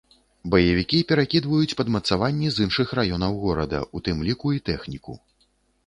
[0.53, 5.13] Баевікі перакідваюць падмацаванні з іншых раёнаў горада, у тым ліку і тэхніку.